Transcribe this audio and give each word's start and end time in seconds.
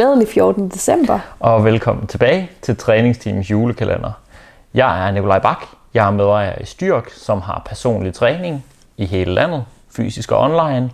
Glædelig 0.00 0.28
14. 0.28 0.68
december. 0.68 1.18
Og 1.40 1.64
velkommen 1.64 2.06
tilbage 2.06 2.50
til 2.62 2.76
Træningsteams 2.76 3.50
julekalender. 3.50 4.12
Jeg 4.74 5.06
er 5.06 5.10
Nikolaj 5.10 5.38
Bak. 5.38 5.66
Jeg 5.94 6.06
er 6.06 6.10
medejer 6.10 6.58
i 6.62 6.64
Styrk, 6.64 7.10
som 7.10 7.40
har 7.40 7.62
personlig 7.66 8.14
træning 8.14 8.64
i 8.96 9.06
hele 9.06 9.34
landet, 9.34 9.64
fysisk 9.90 10.32
og 10.32 10.38
online. 10.40 10.90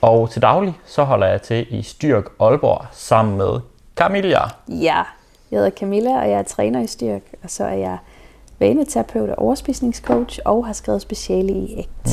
Og 0.00 0.30
til 0.30 0.42
daglig 0.42 0.78
så 0.84 1.04
holder 1.04 1.26
jeg 1.26 1.42
til 1.42 1.66
i 1.70 1.82
Styrk 1.82 2.24
Aalborg 2.40 2.86
sammen 2.92 3.38
med 3.38 3.60
Camilla. 3.96 4.40
Ja, 4.68 5.02
jeg 5.50 5.58
hedder 5.58 5.70
Camilla, 5.70 6.20
og 6.20 6.30
jeg 6.30 6.38
er 6.38 6.42
træner 6.42 6.80
i 6.80 6.86
Styrk. 6.86 7.22
Og 7.44 7.50
så 7.50 7.64
er 7.64 7.74
jeg 7.74 7.98
vaneterapeut 8.58 9.30
og 9.30 9.38
overspisningscoach 9.38 10.38
og 10.44 10.66
har 10.66 10.72
skrevet 10.72 11.02
speciale 11.02 11.52
i 11.52 11.74
ægt. 11.78 12.06
Mm. 12.06 12.10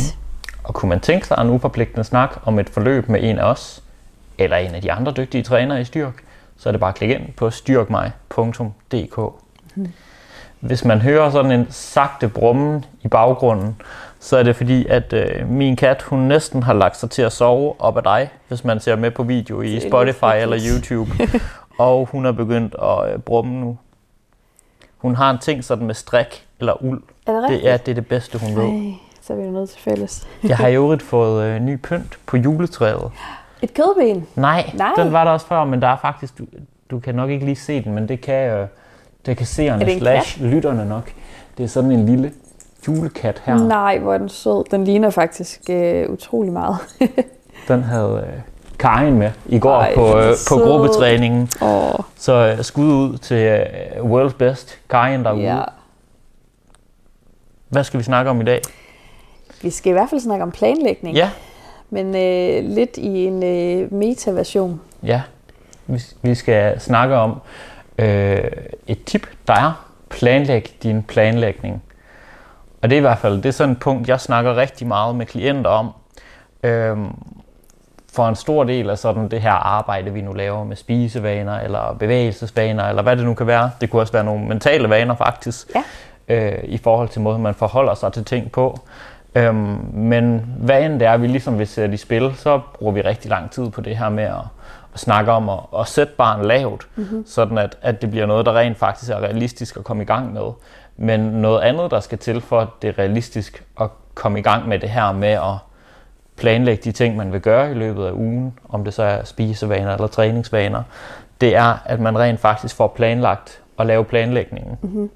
Og 0.63 0.73
kunne 0.73 0.89
man 0.89 0.99
tænke 0.99 1.27
sig 1.27 1.37
en 1.41 1.49
uforpligtende 1.49 2.03
snak 2.03 2.39
om 2.45 2.59
et 2.59 2.69
forløb 2.69 3.09
med 3.09 3.23
en 3.23 3.39
af 3.39 3.43
os, 3.43 3.83
eller 4.37 4.57
en 4.57 4.75
af 4.75 4.81
de 4.81 4.91
andre 4.91 5.11
dygtige 5.11 5.43
trænere 5.43 5.81
i 5.81 5.83
Styrk, 5.83 6.22
så 6.57 6.69
er 6.69 6.71
det 6.71 6.79
bare 6.79 6.89
at 6.89 6.95
klikke 6.95 7.15
ind 7.15 7.33
på 7.33 7.49
styrkmig.dk. 7.49 9.17
Mm. 9.75 9.91
Hvis 10.59 10.85
man 10.85 11.01
hører 11.01 11.29
sådan 11.29 11.51
en 11.51 11.67
sagte 11.69 12.29
brummen 12.29 12.85
i 13.01 13.07
baggrunden, 13.07 13.81
så 14.19 14.37
er 14.37 14.43
det 14.43 14.55
fordi, 14.55 14.85
at 14.87 15.13
øh, 15.13 15.49
min 15.49 15.75
kat, 15.75 16.01
hun 16.01 16.19
næsten 16.19 16.63
har 16.63 16.73
lagt 16.73 16.97
sig 16.97 17.09
til 17.09 17.21
at 17.21 17.31
sove 17.31 17.73
op 17.79 17.97
af 17.97 18.03
dig, 18.03 18.29
hvis 18.47 18.63
man 18.63 18.79
ser 18.79 18.95
med 18.95 19.11
på 19.11 19.23
video 19.23 19.61
i 19.61 19.79
Spotify 19.79 20.35
eller 20.41 20.59
YouTube. 20.69 21.11
og 21.79 22.07
hun 22.11 22.25
er 22.25 22.31
begyndt 22.31 22.75
at 22.81 23.13
øh, 23.13 23.19
brumme 23.19 23.59
nu. 23.59 23.77
Hun 24.97 25.15
har 25.15 25.31
en 25.31 25.39
ting 25.39 25.63
sådan 25.63 25.87
med 25.87 25.95
strik 25.95 26.47
eller 26.59 26.83
uld. 26.83 27.03
Er 27.27 27.31
det, 27.33 27.49
det 27.49 27.69
er 27.69 27.77
det, 27.77 27.91
er 27.91 27.95
det 27.95 28.07
bedste, 28.07 28.39
hun 28.39 28.55
ved. 28.55 28.63
Ej, 28.63 28.93
så 29.21 29.33
er 29.33 29.37
vi 29.37 29.43
jo 29.43 29.51
nødt 29.51 29.69
til 29.69 29.81
fælles. 29.81 30.27
jeg 30.43 30.57
har 30.57 30.67
jo 30.67 30.83
øvrigt 30.83 31.01
fået 31.01 31.45
øh, 31.45 31.59
ny 31.59 31.81
pynt 31.81 32.19
på 32.25 32.37
juletræet. 32.37 33.11
Et 33.63 33.73
kødben? 33.73 34.27
Nej, 34.35 34.71
Nej, 34.73 34.91
den 34.97 35.13
var 35.13 35.23
der 35.23 35.31
også 35.31 35.45
før, 35.45 35.63
men 35.63 35.81
der 35.81 35.87
er 35.87 35.97
faktisk, 35.97 36.37
du, 36.37 36.45
du 36.91 36.99
kan 36.99 37.15
nok 37.15 37.29
ikke 37.29 37.45
lige 37.45 37.55
se 37.55 37.83
den, 37.83 37.93
men 37.93 38.07
det 38.07 38.21
kan, 38.21 38.49
øh, 38.49 38.67
det 39.25 39.37
kan 39.37 39.45
seerne 39.45 39.99
slash 39.99 40.39
kat? 40.39 40.49
lytterne 40.49 40.89
nok. 40.89 41.11
Det 41.57 41.63
er 41.63 41.67
sådan 41.67 41.91
en 41.91 42.05
lille 42.05 42.31
julekat 42.87 43.41
her. 43.45 43.57
Nej, 43.57 43.99
hvor 43.99 44.13
er 44.13 44.17
den 44.17 44.29
sød. 44.29 44.63
Den 44.71 44.83
ligner 44.83 45.09
faktisk 45.09 45.61
øh, 45.69 46.09
utrolig 46.09 46.53
meget. 46.53 46.77
den 47.67 47.83
havde 47.83 48.27
øh, 48.27 48.41
Karin 48.79 49.13
med 49.13 49.31
i 49.45 49.59
går 49.59 49.75
Ej, 49.75 49.95
på, 49.95 50.17
øh, 50.17 50.33
på 50.49 50.55
gruppetræningen. 50.55 51.49
Oh. 51.61 51.99
Så 52.15 52.55
øh, 52.57 52.63
skud 52.63 52.85
ud 52.85 53.17
til 53.17 53.37
øh, 53.37 53.65
World's 53.97 54.37
Best, 54.37 54.79
Karin 54.89 55.23
derude. 55.23 55.43
Ja. 55.43 55.61
Hvad 57.69 57.83
skal 57.83 57.97
vi 57.97 58.03
snakke 58.03 58.31
om 58.31 58.41
i 58.41 58.43
dag? 58.43 58.61
Vi 59.61 59.69
skal 59.69 59.89
i 59.89 59.93
hvert 59.93 60.09
fald 60.09 60.21
snakke 60.21 60.43
om 60.43 60.51
planlægning. 60.51 61.15
Ja 61.15 61.29
men 61.93 62.15
øh, 62.15 62.75
lidt 62.75 62.97
i 62.97 63.25
en 63.25 63.43
øh, 63.43 63.93
meta-version. 63.93 64.81
Ja, 65.03 65.21
vi, 65.87 66.01
vi 66.21 66.35
skal 66.35 66.79
snakke 66.79 67.15
om 67.15 67.41
øh, 67.97 68.51
et 68.87 69.03
tip, 69.03 69.27
der 69.47 69.53
er 69.53 69.87
planlæg 70.09 70.75
din 70.83 71.03
planlægning. 71.03 71.83
Og 72.81 72.89
det 72.89 72.95
er 72.95 72.97
i 72.97 73.01
hvert 73.01 73.17
fald 73.17 73.37
det 73.37 73.45
er 73.45 73.51
sådan 73.51 73.71
et 73.71 73.79
punkt, 73.79 74.09
jeg 74.09 74.19
snakker 74.19 74.55
rigtig 74.55 74.87
meget 74.87 75.15
med 75.15 75.25
klienter 75.25 75.69
om. 75.69 75.89
Øh, 76.63 76.97
for 78.13 78.27
en 78.27 78.35
stor 78.35 78.63
del 78.63 78.89
af 78.89 78.97
sådan 78.97 79.27
det 79.27 79.41
her 79.41 79.51
arbejde, 79.51 80.13
vi 80.13 80.21
nu 80.21 80.33
laver 80.33 80.63
med 80.63 80.75
spisevaner 80.75 81.59
eller 81.59 81.95
bevægelsesvaner, 81.99 82.83
eller 82.83 83.01
hvad 83.01 83.17
det 83.17 83.25
nu 83.25 83.33
kan 83.33 83.47
være. 83.47 83.71
Det 83.81 83.89
kunne 83.89 84.01
også 84.01 84.13
være 84.13 84.23
nogle 84.23 84.45
mentale 84.45 84.89
vaner 84.89 85.15
faktisk, 85.15 85.67
ja. 85.75 85.83
øh, 86.35 86.63
i 86.63 86.77
forhold 86.77 87.09
til 87.09 87.21
måden, 87.21 87.41
man 87.41 87.55
forholder 87.55 87.93
sig 87.93 88.13
til 88.13 88.25
ting 88.25 88.51
på. 88.51 88.79
Øhm, 89.35 89.79
men 89.93 90.45
hvad 90.57 90.83
end 90.83 90.99
det 90.99 91.07
er, 91.07 91.17
vi 91.17 91.27
ligesom 91.27 91.59
vil 91.59 91.67
sætte 91.67 91.93
i 91.93 91.97
spil, 91.97 92.33
så 92.35 92.61
bruger 92.73 92.93
vi 92.93 93.01
rigtig 93.01 93.29
lang 93.29 93.51
tid 93.51 93.69
på 93.69 93.81
det 93.81 93.97
her 93.97 94.09
med 94.09 94.23
at, 94.23 94.43
at 94.93 94.99
snakke 94.99 95.31
om 95.31 95.49
at, 95.49 95.59
at 95.79 95.87
sætte 95.87 96.13
barn 96.17 96.45
lavt, 96.45 96.87
mm-hmm. 96.95 97.25
sådan 97.27 97.57
at, 97.57 97.77
at 97.81 98.01
det 98.01 98.09
bliver 98.11 98.25
noget, 98.25 98.45
der 98.45 98.57
rent 98.57 98.77
faktisk 98.77 99.11
er 99.11 99.17
realistisk 99.17 99.77
at 99.77 99.83
komme 99.83 100.03
i 100.03 100.05
gang 100.05 100.33
med. 100.33 100.51
Men 100.97 101.19
noget 101.19 101.61
andet, 101.61 101.91
der 101.91 101.99
skal 101.99 102.17
til 102.17 102.41
for, 102.41 102.59
at 102.59 102.67
det 102.81 102.87
er 102.87 102.99
realistisk 102.99 103.63
at 103.81 103.89
komme 104.13 104.39
i 104.39 104.41
gang 104.41 104.67
med 104.67 104.79
det 104.79 104.89
her 104.89 105.11
med 105.11 105.29
at 105.29 105.57
planlægge 106.35 106.83
de 106.83 106.91
ting, 106.91 107.15
man 107.15 107.33
vil 107.33 107.41
gøre 107.41 107.71
i 107.71 107.73
løbet 107.73 108.05
af 108.05 108.11
ugen, 108.11 108.59
om 108.69 108.83
det 108.83 108.93
så 108.93 109.03
er 109.03 109.23
spisevaner 109.23 109.93
eller 109.93 110.07
træningsvaner, 110.07 110.83
det 111.41 111.55
er, 111.55 111.77
at 111.85 111.99
man 111.99 112.19
rent 112.19 112.39
faktisk 112.39 112.75
får 112.75 112.87
planlagt 112.87 113.61
at 113.79 113.85
lave 113.85 114.05
planlægningen. 114.05 114.77
Mm-hmm. 114.81 115.09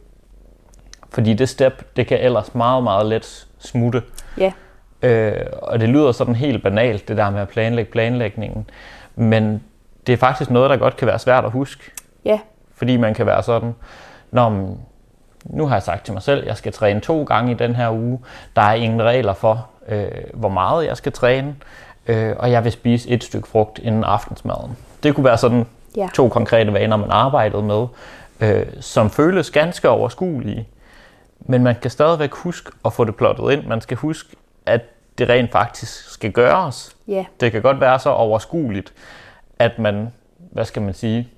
Fordi 1.10 1.34
det 1.34 1.50
step, 1.50 1.96
det 1.96 2.08
kan 2.08 2.20
ellers 2.20 2.56
meget, 2.56 2.84
meget 2.84 3.06
let 3.06 3.48
smutte. 3.60 4.02
Ja. 4.38 4.52
Øh, 5.02 5.46
og 5.62 5.80
det 5.80 5.90
lyder 5.90 6.12
sådan 6.12 6.36
helt 6.36 6.64
banalt, 6.64 7.08
det 7.08 7.18
der 7.18 7.30
med 7.30 7.42
at 7.42 7.50
planlægge 7.50 7.92
planlægningen. 7.92 8.70
Men 9.16 9.64
det 10.08 10.14
er 10.14 10.18
faktisk 10.18 10.50
noget, 10.50 10.70
der 10.70 10.78
godt 10.78 10.98
kan 10.98 11.08
være 11.08 11.20
svært 11.20 11.46
at 11.46 11.52
huske. 11.52 11.92
Ja. 12.26 12.40
Fordi 12.76 12.98
man 12.98 13.14
kan 13.14 13.26
være 13.26 13.44
sådan, 13.44 13.76
når 14.32 14.78
nu 15.46 15.68
har 15.68 15.76
jeg 15.76 15.84
sagt 15.84 16.06
til 16.06 16.14
mig 16.14 16.22
selv, 16.22 16.42
at 16.42 16.48
jeg 16.48 16.58
skal 16.58 16.74
træne 16.74 17.00
to 17.00 17.24
gange 17.24 17.52
i 17.52 17.56
den 17.56 17.76
her 17.76 17.92
uge. 17.92 18.20
Der 18.56 18.62
er 18.62 18.74
ingen 18.74 19.04
regler 19.04 19.34
for, 19.34 19.68
øh, 19.88 20.08
hvor 20.34 20.50
meget 20.50 20.88
jeg 20.88 20.98
skal 20.98 21.12
træne. 21.12 21.56
Øh, 22.08 22.36
og 22.40 22.52
jeg 22.52 22.64
vil 22.64 22.72
spise 22.72 23.10
et 23.10 23.24
stykke 23.24 23.48
frugt 23.48 23.80
inden 23.80 24.04
aftensmaden. 24.04 24.78
Det 25.04 25.16
kunne 25.16 25.24
være 25.26 25.38
sådan 25.38 25.66
ja. 25.98 26.10
to 26.14 26.30
konkrete 26.30 26.74
vaner, 26.74 26.98
man 26.98 27.12
arbejdede 27.12 27.64
med, 27.64 27.88
øh, 28.40 28.66
som 28.80 29.10
føles 29.10 29.52
ganske 29.52 29.90
overskuelige. 29.90 30.68
Men 31.40 31.64
man 31.64 31.76
kan 31.82 31.92
stadigvæk 31.92 32.34
huske 32.34 32.72
at 32.86 32.94
få 32.94 33.04
det 33.04 33.16
plottet 33.16 33.52
ind. 33.52 33.66
Man 33.66 33.82
skal 33.82 33.98
huske, 33.98 34.36
at 34.66 34.82
det 35.18 35.30
rent 35.30 35.52
faktisk 35.52 36.10
skal 36.10 36.32
gøres. 36.32 36.96
Yeah. 37.10 37.26
Det 37.40 37.52
kan 37.52 37.62
godt 37.62 37.80
være 37.80 38.00
så 38.00 38.10
overskueligt, 38.10 38.94
at 39.60 39.80
man, 39.80 40.08
hvad 40.52 40.66
skal 40.66 40.82
man 40.82 40.94
sige, 40.94 41.30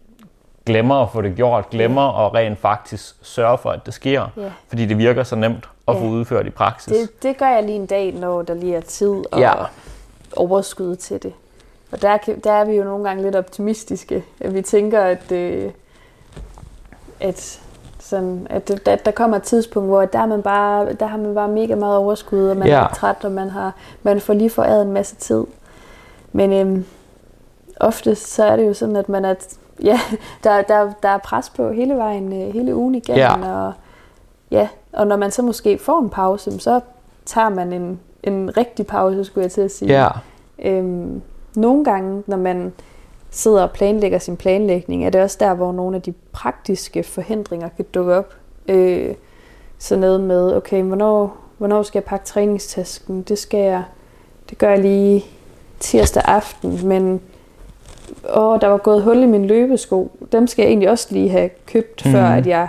glemmer 0.65 0.95
at 0.95 1.09
få 1.09 1.21
det 1.21 1.35
gjort, 1.35 1.69
glemmer 1.69 2.13
yeah. 2.13 2.25
at 2.25 2.33
rent 2.33 2.59
faktisk 2.59 3.15
sørge 3.21 3.57
for, 3.57 3.71
at 3.71 3.85
det 3.85 3.93
sker. 3.93 4.27
Yeah. 4.39 4.51
Fordi 4.67 4.85
det 4.85 4.97
virker 4.97 5.23
så 5.23 5.35
nemt 5.35 5.69
at 5.87 5.93
yeah. 5.93 6.03
få 6.03 6.09
udført 6.09 6.47
i 6.47 6.49
praksis. 6.49 6.93
Det, 6.97 7.23
det 7.23 7.37
gør 7.37 7.47
jeg 7.47 7.63
lige 7.63 7.75
en 7.75 7.85
dag, 7.85 8.13
når 8.13 8.41
der 8.41 8.53
lige 8.53 8.75
er 8.75 8.81
tid 8.81 9.23
og 9.31 9.39
ja. 9.39 9.53
overskud 10.35 10.95
til 10.95 11.23
det. 11.23 11.33
Og 11.91 12.01
der, 12.01 12.17
der 12.43 12.51
er 12.51 12.66
vi 12.66 12.73
jo 12.73 12.83
nogle 12.83 13.03
gange 13.07 13.23
lidt 13.23 13.35
optimistiske. 13.35 14.23
Vi 14.45 14.61
tænker, 14.61 15.01
at, 15.01 15.31
øh, 15.31 15.71
at 17.19 17.61
sådan, 17.99 18.47
at 18.49 18.67
det, 18.67 18.85
der, 18.85 18.95
der 18.95 19.11
kommer 19.11 19.37
et 19.37 19.43
tidspunkt, 19.43 19.89
hvor 19.89 20.05
der, 20.05 20.19
er 20.19 20.25
man 20.25 20.41
bare, 20.41 20.93
der 20.93 21.05
har 21.05 21.17
man 21.17 21.35
bare 21.35 21.47
mega 21.47 21.75
meget 21.75 21.97
overskud, 21.97 22.49
og 22.49 22.57
man 22.57 22.67
ja. 22.67 22.83
er 22.83 22.87
træt, 22.87 23.25
og 23.25 23.31
man, 23.31 23.49
har, 23.49 23.75
man 24.03 24.21
får 24.21 24.33
lige 24.33 24.49
foræret 24.49 24.81
en 24.81 24.91
masse 24.91 25.15
tid. 25.15 25.43
Men 26.31 26.53
øhm, 26.53 26.85
oftest 27.79 28.33
så 28.33 28.43
er 28.43 28.55
det 28.55 28.67
jo 28.67 28.73
sådan, 28.73 28.95
at 28.95 29.09
man 29.09 29.25
er, 29.25 29.35
ja, 29.83 29.99
der, 30.43 30.61
der, 30.61 30.91
der 31.03 31.09
er 31.09 31.17
pres 31.17 31.49
på 31.49 31.71
hele 31.71 31.95
vejen, 31.95 32.33
øh, 32.33 32.53
hele 32.53 32.75
ugen 32.75 32.95
igennem, 32.95 33.43
ja. 33.43 33.65
og, 33.65 33.73
ja, 34.51 34.67
og 34.93 35.07
når 35.07 35.17
man 35.17 35.31
så 35.31 35.41
måske 35.41 35.77
får 35.77 35.99
en 35.99 36.09
pause, 36.09 36.59
så 36.59 36.79
tager 37.25 37.49
man 37.49 37.73
en, 37.73 37.99
en 38.23 38.57
rigtig 38.57 38.87
pause, 38.87 39.25
skulle 39.25 39.43
jeg 39.43 39.51
til 39.51 39.61
at 39.61 39.71
sige. 39.71 40.01
Ja. 40.01 40.07
Øhm, 40.59 41.21
nogle 41.55 41.83
gange, 41.83 42.23
når 42.27 42.37
man 42.37 42.73
sidder 43.31 43.63
og 43.63 43.72
planlægger 43.72 44.19
sin 44.19 44.38
planlægning, 44.38 45.06
er 45.06 45.09
det 45.09 45.22
også 45.22 45.38
der, 45.40 45.53
hvor 45.53 45.72
nogle 45.72 45.95
af 45.95 46.01
de 46.01 46.13
praktiske 46.31 47.03
forhindringer 47.03 47.69
kan 47.69 47.85
dukke 47.94 48.13
op. 48.13 48.34
Øh, 48.67 49.16
så 49.79 49.95
noget 49.95 50.22
med, 50.22 50.56
okay, 50.56 50.84
hvornår, 50.84 51.38
hvornår 51.57 51.84
skal 51.84 52.00
jeg 52.00 52.03
pakke 52.03 52.25
træningstasken? 52.25 53.22
Det 53.22 53.38
skal 53.38 53.59
jeg, 53.59 53.84
det 54.50 54.57
gør 54.57 54.69
jeg 54.69 54.79
lige 54.79 55.25
tirsdag 55.79 56.23
aften, 56.25 56.88
men 56.88 57.22
åh, 58.34 58.59
der 58.62 58.67
var 58.67 58.78
gået 58.78 59.03
hul 59.03 59.23
i 59.23 59.25
min 59.25 59.46
løbesko. 59.46 60.11
Dem 60.31 60.47
skal 60.47 60.63
jeg 60.63 60.69
egentlig 60.69 60.90
også 60.90 61.07
lige 61.09 61.29
have 61.29 61.50
købt, 61.66 62.06
mm. 62.06 62.11
før 62.11 62.23
at 62.23 62.47
jeg 62.47 62.67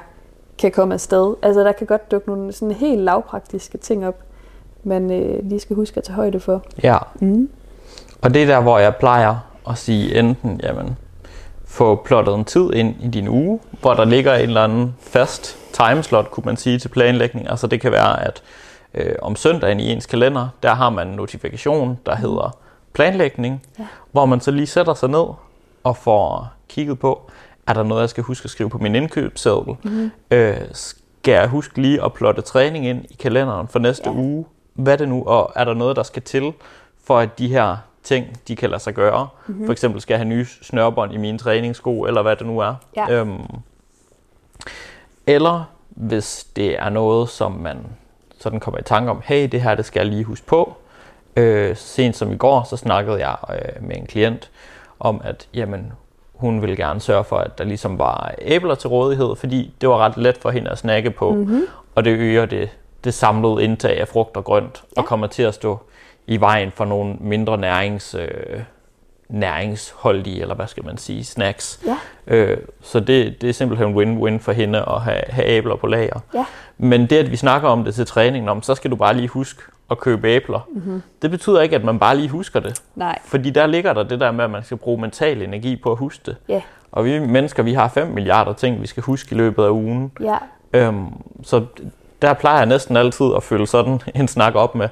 kan 0.58 0.72
komme 0.72 0.94
afsted. 0.94 1.34
Altså 1.42 1.60
der 1.60 1.72
kan 1.72 1.86
godt 1.86 2.10
dukke 2.10 2.28
nogle 2.28 2.52
sådan 2.52 2.74
helt 2.74 3.00
lavpraktiske 3.00 3.78
ting 3.78 4.06
op, 4.06 4.18
man 4.84 5.10
øh, 5.10 5.48
lige 5.48 5.60
skal 5.60 5.76
huske 5.76 5.98
at 5.98 6.04
tage 6.04 6.16
højde 6.16 6.40
for. 6.40 6.62
Ja, 6.82 6.96
mm. 7.20 7.48
og 8.22 8.34
det 8.34 8.42
er 8.42 8.46
der, 8.46 8.60
hvor 8.60 8.78
jeg 8.78 8.96
plejer 8.96 9.49
at 9.68 9.78
sige 9.78 10.18
enten, 10.18 10.60
jamen, 10.62 10.96
få 11.66 12.02
plottet 12.04 12.34
en 12.34 12.44
tid 12.44 12.72
ind 12.72 12.94
i 13.02 13.08
din 13.08 13.28
uge, 13.28 13.60
hvor 13.80 13.94
der 13.94 14.04
ligger 14.04 14.34
en 14.34 14.48
eller 14.48 14.64
anden 14.64 14.94
fast 15.00 15.56
timeslot, 15.72 16.30
kunne 16.30 16.44
man 16.46 16.56
sige, 16.56 16.78
til 16.78 16.88
planlægning. 16.88 17.50
Altså 17.50 17.66
det 17.66 17.80
kan 17.80 17.92
være, 17.92 18.24
at 18.24 18.42
øh, 18.94 19.14
om 19.22 19.36
søndagen 19.36 19.80
i 19.80 19.92
ens 19.92 20.06
kalender, 20.06 20.48
der 20.62 20.74
har 20.74 20.90
man 20.90 21.08
en 21.08 21.14
notifikation, 21.14 21.98
der 22.06 22.14
hedder 22.14 22.56
planlægning, 22.92 23.62
ja. 23.78 23.86
hvor 24.12 24.26
man 24.26 24.40
så 24.40 24.50
lige 24.50 24.66
sætter 24.66 24.94
sig 24.94 25.08
ned 25.08 25.24
og 25.84 25.96
får 25.96 26.52
kigget 26.68 26.98
på, 26.98 27.30
er 27.66 27.72
der 27.72 27.82
noget, 27.82 28.00
jeg 28.00 28.10
skal 28.10 28.24
huske 28.24 28.44
at 28.44 28.50
skrive 28.50 28.70
på 28.70 28.78
min 28.78 28.94
indkøbsseddel? 28.94 29.76
Mm-hmm. 29.82 30.10
Øh, 30.30 30.56
skal 30.72 31.32
jeg 31.32 31.48
huske 31.48 31.82
lige 31.82 32.04
at 32.04 32.12
plotte 32.12 32.42
træning 32.42 32.86
ind 32.86 33.04
i 33.10 33.14
kalenderen 33.14 33.68
for 33.68 33.78
næste 33.78 34.10
ja. 34.10 34.16
uge? 34.16 34.44
Hvad 34.74 34.92
er 34.92 34.96
det 34.96 35.08
nu? 35.08 35.24
Og 35.24 35.52
er 35.56 35.64
der 35.64 35.74
noget, 35.74 35.96
der 35.96 36.02
skal 36.02 36.22
til, 36.22 36.52
for 37.04 37.18
at 37.18 37.38
de 37.38 37.48
her 37.48 37.76
ting, 38.02 38.26
de 38.48 38.56
kan 38.56 38.70
lade 38.70 38.82
sig 38.82 38.94
gøre. 38.94 39.28
Mm-hmm. 39.46 39.66
For 39.66 39.72
eksempel 39.72 40.00
skal 40.00 40.14
jeg 40.14 40.18
have 40.18 40.28
nye 40.28 40.46
snørbånd 40.62 41.12
i 41.12 41.16
mine 41.16 41.38
træningssko, 41.38 42.02
eller 42.02 42.22
hvad 42.22 42.36
det 42.36 42.46
nu 42.46 42.58
er. 42.58 42.74
Ja. 42.96 43.10
Øhm, 43.10 43.44
eller 45.26 45.64
hvis 45.88 46.46
det 46.56 46.78
er 46.78 46.88
noget, 46.88 47.28
som 47.28 47.52
man 47.52 47.76
sådan 48.38 48.60
kommer 48.60 48.78
i 48.80 48.82
tanke 48.82 49.10
om, 49.10 49.22
hey, 49.24 49.48
det 49.48 49.62
her 49.62 49.74
det 49.74 49.84
skal 49.84 50.00
jeg 50.00 50.06
lige 50.06 50.24
huske 50.24 50.46
på. 50.46 50.76
Øh, 51.36 51.76
sent 51.76 52.16
som 52.16 52.32
i 52.32 52.36
går, 52.36 52.66
så 52.70 52.76
snakkede 52.76 53.26
jeg 53.26 53.36
øh, 53.50 53.88
med 53.88 53.96
en 53.96 54.06
klient 54.06 54.50
om, 55.00 55.20
at 55.24 55.48
jamen, 55.54 55.92
hun 56.34 56.62
ville 56.62 56.76
gerne 56.76 57.00
sørge 57.00 57.24
for, 57.24 57.36
at 57.36 57.58
der 57.58 57.64
ligesom 57.64 57.98
var 57.98 58.34
æbler 58.38 58.74
til 58.74 58.88
rådighed, 58.88 59.36
fordi 59.36 59.74
det 59.80 59.88
var 59.88 59.98
ret 59.98 60.16
let 60.16 60.38
for 60.38 60.50
hende 60.50 60.70
at 60.70 60.78
snakke 60.78 61.10
på, 61.10 61.30
mm-hmm. 61.30 61.62
og 61.94 62.04
det 62.04 62.10
øger 62.10 62.46
det, 62.46 62.70
det 63.04 63.14
samlede 63.14 63.64
indtag 63.64 64.00
af 64.00 64.08
frugt 64.08 64.36
og 64.36 64.44
grønt, 64.44 64.82
ja. 64.96 65.02
og 65.02 65.06
kommer 65.06 65.26
til 65.26 65.42
at 65.42 65.54
stå 65.54 65.78
i 66.30 66.36
vejen 66.36 66.70
for 66.70 66.84
nogle 66.84 67.16
mindre 67.20 67.58
nærings, 67.58 68.14
øh, 68.14 68.60
næringsholdige, 69.28 70.40
eller 70.40 70.54
hvad 70.54 70.66
skal 70.66 70.84
man 70.84 70.98
sige, 70.98 71.24
snacks. 71.24 71.80
Ja. 71.86 71.96
Øh, 72.26 72.58
så 72.82 73.00
det, 73.00 73.42
det 73.42 73.48
er 73.48 73.52
simpelthen 73.52 73.96
win-win 73.96 74.38
for 74.38 74.52
hende 74.52 74.78
at 74.78 75.00
have, 75.00 75.22
have 75.28 75.46
æbler 75.46 75.76
på 75.76 75.86
lager. 75.86 76.20
Ja. 76.34 76.44
Men 76.78 77.06
det, 77.06 77.16
at 77.16 77.30
vi 77.30 77.36
snakker 77.36 77.68
om 77.68 77.84
det 77.84 77.94
til 77.94 78.06
træningen, 78.06 78.48
om, 78.48 78.62
så 78.62 78.74
skal 78.74 78.90
du 78.90 78.96
bare 78.96 79.14
lige 79.14 79.28
huske 79.28 79.62
at 79.90 79.98
købe 79.98 80.28
æbler. 80.28 80.68
Mm-hmm. 80.74 81.02
Det 81.22 81.30
betyder 81.30 81.60
ikke, 81.60 81.76
at 81.76 81.84
man 81.84 81.98
bare 81.98 82.16
lige 82.16 82.28
husker 82.28 82.60
det. 82.60 82.82
Nej. 82.94 83.18
Fordi 83.24 83.50
der 83.50 83.66
ligger 83.66 83.92
der 83.92 84.02
det 84.02 84.20
der 84.20 84.30
med, 84.30 84.44
at 84.44 84.50
man 84.50 84.64
skal 84.64 84.76
bruge 84.76 85.00
mental 85.00 85.42
energi 85.42 85.76
på 85.76 85.92
at 85.92 85.98
huske 85.98 86.22
det. 86.26 86.36
Ja. 86.48 86.60
Og 86.92 87.04
vi 87.04 87.18
mennesker, 87.18 87.62
vi 87.62 87.72
har 87.72 87.88
5 87.88 88.06
milliarder 88.06 88.52
ting, 88.52 88.82
vi 88.82 88.86
skal 88.86 89.02
huske 89.02 89.34
i 89.34 89.38
løbet 89.38 89.64
af 89.64 89.70
ugen. 89.70 90.12
Ja. 90.20 90.36
Øhm, 90.72 91.06
så 91.42 91.64
der 92.22 92.34
plejer 92.34 92.58
jeg 92.58 92.66
næsten 92.66 92.96
altid 92.96 93.26
at 93.36 93.42
følge 93.42 93.66
sådan 93.66 94.00
en 94.14 94.28
snak 94.28 94.54
op 94.54 94.74
med, 94.74 94.88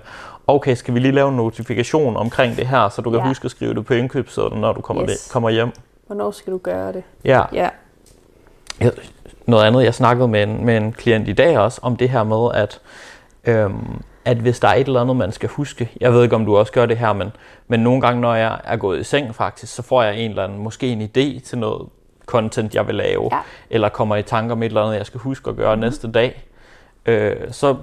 okay, 0.49 0.75
skal 0.75 0.95
vi 0.95 0.99
lige 1.00 1.12
lave 1.12 1.29
en 1.29 1.37
notifikation 1.37 2.17
omkring 2.17 2.56
det 2.56 2.67
her, 2.67 2.89
så 2.89 3.03
du 3.03 3.11
kan 3.11 3.21
Ja. 3.21 3.27
huske 3.27 3.45
at 3.45 3.50
skrive 3.50 3.75
det 3.75 3.87
på 3.87 3.95
indkøbssedlen, 3.95 4.61
når 4.61 4.73
du 4.73 4.81
kommer, 4.81 5.03
Yes. 5.11 5.11
det, 5.25 5.33
kommer 5.33 5.50
hjem. 5.50 5.71
Hvornår 6.06 6.31
skal 6.31 6.53
du 6.53 6.59
gøre 6.59 6.93
det? 6.93 7.03
Ja. 7.25 7.43
Ja. 7.53 7.69
Noget 9.47 9.65
andet, 9.65 9.85
jeg 9.85 9.95
snakkede 9.95 10.29
med 10.29 10.43
en, 10.43 10.65
med 10.67 10.77
en 10.77 10.93
klient 10.93 11.29
i 11.29 11.33
dag 11.33 11.59
også, 11.59 11.81
om 11.83 11.97
det 11.97 12.09
her 12.09 12.25
med, 12.25 12.50
at, 12.55 12.81
øhm, 13.45 14.03
at 14.25 14.37
hvis 14.37 14.61
der 14.61 14.69
er 14.69 14.75
et 14.75 14.87
eller 14.87 15.00
andet, 15.00 15.17
man 15.17 15.33
skal 15.33 15.49
huske, 15.49 15.91
jeg 16.00 16.12
ved 16.12 16.23
ikke, 16.23 16.37
om 16.37 16.45
du 16.45 16.56
også 16.56 16.73
gør 16.73 16.87
det 16.87 16.99
her, 16.99 17.12
men, 17.12 17.33
men 17.69 17.81
nogle 17.81 18.01
gange, 18.01 18.21
når 18.21 18.35
jeg 18.35 18.61
er 18.65 18.77
gået 18.77 19.01
i 19.01 19.05
seng 19.05 19.35
faktisk, 19.35 19.75
så 19.75 19.83
får 19.83 20.03
jeg 20.03 20.17
en 20.19 20.31
eller 20.31 20.44
anden, 20.44 20.59
måske 20.59 20.87
en 20.89 21.03
idé 21.03 21.41
til 21.47 21.59
noget 21.59 21.89
content, 22.27 22.75
jeg 22.75 22.87
vil 22.87 22.94
lave, 22.94 23.29
Ja. 23.33 23.39
eller 23.71 23.89
kommer 23.89 24.17
i 24.17 24.23
tanker 24.23 24.53
om 24.53 24.62
et 24.62 24.67
eller 24.67 24.83
andet, 24.83 24.97
jeg 24.99 25.06
skal 25.06 25.21
huske 25.21 25.51
at 25.51 25.56
gøre 25.56 25.75
mm. 25.77 25.81
næste 25.81 26.11
dag. 26.12 26.44
Øh, 27.06 27.37
så 27.51 27.77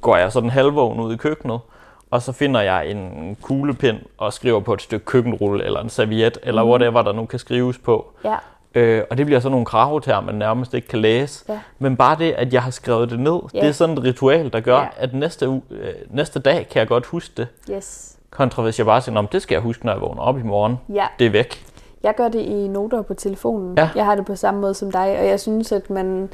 går 0.00 0.16
jeg 0.16 0.32
sådan 0.32 0.50
halvvågen 0.50 1.00
ud 1.00 1.14
i 1.14 1.16
køkkenet, 1.16 1.60
og 2.10 2.22
så 2.22 2.32
finder 2.32 2.60
jeg 2.60 2.90
en 2.90 3.36
kuglepind 3.42 3.98
og 4.18 4.32
skriver 4.32 4.60
på 4.60 4.72
et 4.74 4.82
stykke 4.82 5.04
køkkenrulle, 5.06 5.64
eller 5.64 5.80
en 5.80 5.88
serviet, 5.88 6.38
eller 6.42 6.62
Mhm. 6.62 6.70
whatever, 6.70 7.02
der 7.02 7.12
nu 7.12 7.26
kan 7.26 7.38
skrives 7.38 7.78
på. 7.78 8.06
Ja. 8.24 8.34
Øh, 8.74 9.02
og 9.10 9.18
det 9.18 9.26
bliver 9.26 9.40
så 9.40 9.48
nogle 9.48 9.66
kravetermer, 9.66 10.26
man 10.26 10.34
nærmest 10.34 10.74
ikke 10.74 10.88
kan 10.88 10.98
læse. 10.98 11.44
Ja. 11.48 11.58
Men 11.78 11.96
bare 11.96 12.16
det, 12.18 12.32
at 12.32 12.52
jeg 12.52 12.62
har 12.62 12.70
skrevet 12.70 13.10
det 13.10 13.18
ned, 13.20 13.40
Ja. 13.54 13.60
det 13.60 13.68
er 13.68 13.72
sådan 13.72 13.98
et 13.98 14.04
ritual, 14.04 14.52
der 14.52 14.60
gør, 14.60 14.78
Ja. 14.78 14.86
at 14.96 15.14
næste, 15.14 15.46
øh, 15.70 15.88
næste 16.10 16.38
dag 16.38 16.66
kan 16.70 16.80
jeg 16.80 16.88
godt 16.88 17.06
huske 17.06 17.32
det. 17.36 17.46
Yes. 17.70 18.16
Kontra 18.30 18.62
hvis 18.62 18.78
jeg 18.78 18.86
bare 18.86 19.00
siger, 19.00 19.18
om 19.18 19.26
det 19.26 19.42
skal 19.42 19.54
jeg 19.54 19.62
huske, 19.62 19.86
når 19.86 19.92
jeg 19.92 20.00
vågner 20.00 20.22
op 20.22 20.38
i 20.38 20.42
morgen. 20.42 20.76
Ja. 20.94 21.06
Det 21.18 21.26
er 21.26 21.30
væk. 21.30 21.64
Jeg 22.02 22.14
gør 22.16 22.28
det 22.28 22.40
i 22.40 22.68
noter 22.68 23.02
på 23.02 23.14
telefonen. 23.14 23.78
Ja. 23.78 23.88
Jeg 23.96 24.04
har 24.04 24.14
det 24.14 24.26
på 24.26 24.34
samme 24.36 24.60
måde 24.60 24.74
som 24.74 24.90
dig, 24.90 25.18
og 25.18 25.26
jeg 25.26 25.40
synes, 25.40 25.72
at 25.72 25.90
man 25.90 26.28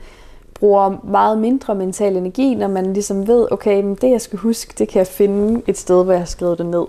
bruger 0.64 0.96
meget 1.02 1.38
mindre 1.38 1.74
mental 1.74 2.16
energi, 2.16 2.54
når 2.54 2.68
man 2.68 2.92
ligesom 2.92 3.26
ved, 3.26 3.48
okay, 3.50 3.82
men 3.82 3.94
det 3.94 4.10
jeg 4.10 4.20
skal 4.20 4.38
huske, 4.38 4.74
det 4.78 4.88
kan 4.88 4.98
jeg 4.98 5.06
finde 5.06 5.62
et 5.66 5.78
sted, 5.78 6.04
hvor 6.04 6.12
jeg 6.12 6.20
har 6.20 6.26
skrevet 6.26 6.58
det 6.58 6.66
ned. 6.66 6.84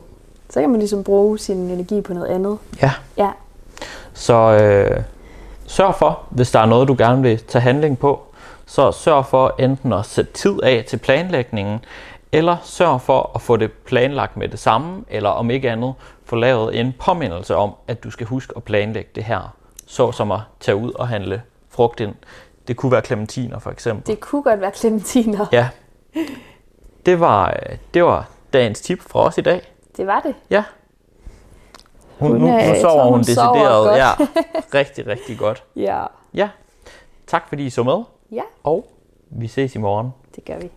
Så 0.50 0.60
kan 0.60 0.70
man 0.70 0.80
ligesom 0.80 1.04
bruge 1.04 1.40
sin 1.40 1.58
energi 1.58 2.02
på 2.02 2.14
noget 2.14 2.28
andet. 2.28 2.58
Ja. 2.82 2.92
Ja, 3.18 3.30
Så 4.14 4.34
øh, 4.34 5.04
sørg 5.66 5.96
for, 5.96 6.20
hvis 6.30 6.52
der 6.52 6.60
er 6.60 6.66
noget, 6.66 6.88
du 6.88 6.96
gerne 6.98 7.22
vil 7.22 7.38
tage 7.40 7.62
handling 7.62 8.00
på, 8.00 8.22
så 8.66 8.92
sørg 8.92 9.26
for 9.26 9.56
enten 9.60 9.94
at 9.94 10.06
sætte 10.06 10.34
tid 10.34 10.64
af 10.64 10.86
til 10.88 10.98
planlægningen, 10.98 11.80
eller 12.32 12.58
sørg 12.64 13.02
for 13.02 13.32
at 13.36 13.42
få 13.42 13.58
det 13.58 13.72
planlagt 13.72 14.38
med 14.38 14.48
det 14.48 14.60
samme, 14.60 15.04
eller 15.10 15.30
om 15.30 15.52
ikke 15.52 15.72
andet, 15.72 15.94
få 16.26 16.36
lavet 16.36 16.80
en 16.80 16.94
påmindelse 17.00 17.56
om, 17.56 17.72
at 17.88 18.04
du 18.04 18.12
skal 18.12 18.28
huske 18.28 18.54
at 18.56 18.64
planlægge 18.64 19.10
det 19.16 19.24
her, 19.24 19.56
så 19.88 20.12
som 20.12 20.32
at 20.32 20.40
tage 20.60 20.76
ud 20.76 20.92
og 20.92 21.08
handle 21.08 21.42
frugt 21.70 22.00
ind. 22.00 22.16
Det 22.68 22.78
kunne 22.78 22.92
være 22.92 23.02
clementiner 23.02 23.60
for 23.60 23.72
eksempel. 23.72 24.08
det 24.08 24.20
kunne 24.20 24.44
godt 24.44 24.62
være 24.62 24.72
clementiner. 24.74 25.46
Ja. 25.52 25.70
Det 27.06 27.20
var, 27.20 27.50
øh, 27.70 27.78
det 27.94 28.04
var 28.04 28.30
dagens 28.54 28.82
tip 28.82 29.02
fra 29.02 29.20
os 29.26 29.38
i 29.38 29.42
dag. 29.42 29.62
Det 29.98 30.08
var 30.08 30.20
det. 30.20 30.36
Ja. 30.50 30.64
Hun, 32.20 32.32
Hun 32.32 32.40
nu, 32.42 32.48
nu 32.48 32.60
sover 32.60 32.82
tror, 32.82 33.04
hun, 33.04 33.14
hun 33.14 33.24
sover 33.24 33.54
decideret. 33.54 33.86
godt. 33.88 33.98
Ja, 33.98 34.12
rigtig, 34.80 35.08
rigtig 35.08 35.38
godt. 35.38 35.64
Ja. 35.76 36.06
Ja. 36.34 36.50
Tak 37.28 37.48
fordi 37.50 37.66
I 37.66 37.70
så 37.70 37.84
med, 37.84 38.04
Ja, 38.32 38.42
og 38.64 38.86
vi 39.30 39.48
ses 39.48 39.76
i 39.76 39.78
morgen. 39.78 40.10
det 40.36 40.46
gør 40.46 40.58
vi. 40.60 40.72